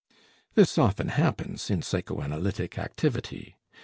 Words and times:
This 0.55 0.79
often 0.79 1.09
happens 1.09 1.69
in 1.69 1.83
psychoanalytic 1.83 2.79
activity. 2.79 3.57